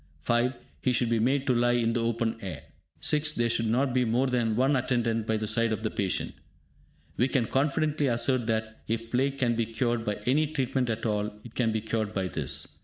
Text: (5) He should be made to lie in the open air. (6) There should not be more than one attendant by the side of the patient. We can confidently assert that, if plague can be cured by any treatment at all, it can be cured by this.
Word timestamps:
(5) 0.21 0.55
He 0.81 0.93
should 0.93 1.11
be 1.11 1.19
made 1.19 1.45
to 1.45 1.53
lie 1.53 1.73
in 1.73 1.93
the 1.93 1.99
open 2.01 2.35
air. 2.41 2.63
(6) 3.01 3.33
There 3.33 3.51
should 3.51 3.67
not 3.67 3.93
be 3.93 4.03
more 4.03 4.25
than 4.25 4.55
one 4.55 4.75
attendant 4.75 5.27
by 5.27 5.37
the 5.37 5.45
side 5.45 5.71
of 5.71 5.83
the 5.83 5.91
patient. 5.91 6.33
We 7.17 7.27
can 7.27 7.45
confidently 7.45 8.07
assert 8.07 8.47
that, 8.47 8.81
if 8.87 9.11
plague 9.11 9.37
can 9.37 9.55
be 9.55 9.67
cured 9.67 10.03
by 10.03 10.15
any 10.25 10.47
treatment 10.47 10.89
at 10.89 11.05
all, 11.05 11.31
it 11.43 11.53
can 11.53 11.71
be 11.71 11.81
cured 11.81 12.15
by 12.15 12.29
this. 12.29 12.79